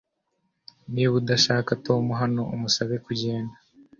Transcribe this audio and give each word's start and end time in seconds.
Niba 0.93 1.13
udashaka 1.21 1.71
Tom 1.85 2.03
hano 2.21 2.41
umusabe 2.55 2.95
kugenda 3.05 3.55